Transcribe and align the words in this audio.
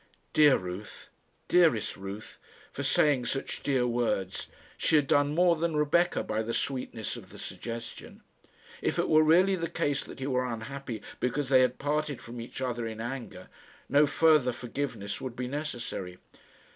Dear 0.33 0.57
Ruth! 0.57 1.11
Dearest 1.47 1.95
Ruth, 1.95 2.39
for 2.71 2.81
saying 2.81 3.27
such 3.27 3.61
dear 3.61 3.85
words! 3.85 4.47
She 4.75 4.95
had 4.95 5.05
done 5.05 5.35
more 5.35 5.55
than 5.55 5.75
Rebecca 5.75 6.23
by 6.23 6.41
the 6.41 6.55
sweetness 6.55 7.17
of 7.17 7.29
the 7.29 7.37
suggestion. 7.37 8.23
If 8.81 8.97
it 8.97 9.07
were 9.07 9.21
really 9.21 9.53
the 9.55 9.69
case 9.69 10.03
that 10.05 10.17
he 10.19 10.25
were 10.25 10.43
unhappy 10.51 11.03
because 11.19 11.49
they 11.49 11.61
had 11.61 11.77
parted 11.77 12.19
from 12.19 12.41
each 12.41 12.61
other 12.61 12.87
in 12.87 12.99
anger, 12.99 13.47
no 13.89 14.07
further 14.07 14.53
forgiveness 14.53 15.21
would 15.21 15.35
be 15.35 15.47
necessary. 15.47 16.17